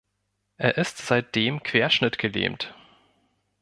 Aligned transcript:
Er 0.57 0.79
ist 0.79 0.97
seitdem 0.97 1.61
querschnittgelähmt. 1.61 2.73